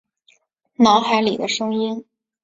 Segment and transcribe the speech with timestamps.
[0.77, 2.03] 脑海里的声音